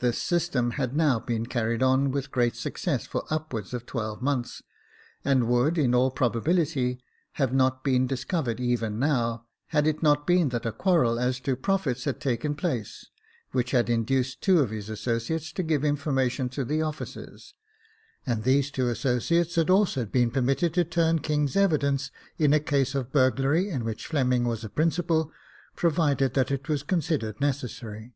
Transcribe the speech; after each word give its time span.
This 0.00 0.20
system 0.20 0.72
had 0.72 0.94
now 0.94 1.18
been 1.18 1.46
carried 1.46 1.82
on 1.82 2.10
with 2.10 2.30
great 2.30 2.54
success 2.54 3.06
for 3.06 3.24
upwards 3.30 3.72
of 3.72 3.86
twelve 3.86 4.20
months, 4.20 4.62
and 5.24 5.48
would, 5.48 5.78
in 5.78 5.94
all 5.94 6.10
probability, 6.10 7.02
have 7.40 7.54
not 7.54 7.82
been 7.82 8.06
discovered 8.06 8.60
even 8.60 8.98
now, 8.98 9.46
had 9.68 9.86
it 9.86 10.02
not 10.02 10.26
been 10.26 10.50
that 10.50 10.66
a 10.66 10.72
quarrel 10.72 11.18
as 11.18 11.40
to 11.40 11.56
profits 11.56 12.04
had 12.04 12.20
taken 12.20 12.54
place, 12.54 13.06
which 13.52 13.70
had 13.70 13.88
induced 13.88 14.42
two 14.42 14.60
of 14.60 14.68
his 14.68 14.90
associates 14.90 15.50
to 15.52 15.62
give 15.62 15.82
information 15.82 16.50
to 16.50 16.62
the 16.62 16.82
officers; 16.82 17.54
and 18.26 18.44
these 18.44 18.70
two 18.70 18.90
associates 18.90 19.54
had 19.54 19.70
also 19.70 20.04
been 20.04 20.30
permitted 20.30 20.74
to 20.74 20.84
turn 20.84 21.20
king's 21.20 21.56
evidence, 21.56 22.10
in 22.36 22.52
a 22.52 22.60
case 22.60 22.94
of 22.94 23.10
burglary, 23.14 23.70
in 23.70 23.82
which 23.82 24.08
Fleming 24.08 24.44
was 24.44 24.62
a 24.62 24.68
principal, 24.68 25.32
provided 25.74 26.34
that 26.34 26.50
it 26.50 26.68
was 26.68 26.82
considered 26.82 27.40
necessary. 27.40 28.12